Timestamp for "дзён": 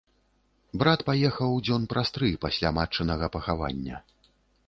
1.65-1.85